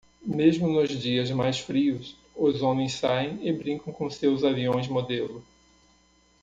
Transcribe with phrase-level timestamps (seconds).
[0.25, 5.45] Mesmo nos dias mais frios, os homens saem e brincam com seus aviões modelo.